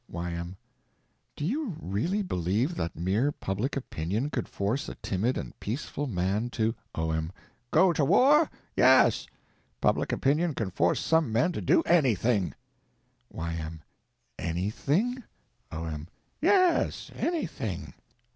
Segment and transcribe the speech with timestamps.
[0.09, 0.57] Y.M.
[1.35, 6.49] Do you really believe that mere public opinion could force a timid and peaceful man
[6.49, 7.31] to— O.M.
[7.69, 8.49] Go to war?
[8.75, 12.55] Yes—public opinion can force some men to do anything.
[13.29, 13.83] Y.M.
[14.39, 15.21] Anything?
[15.71, 16.07] O.M.
[16.41, 17.93] Yes—anything.